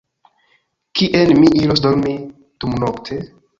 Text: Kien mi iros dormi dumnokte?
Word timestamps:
Kien 1.01 1.35
mi 1.43 1.51
iros 1.65 1.85
dormi 1.85 2.17
dumnokte? 2.61 3.23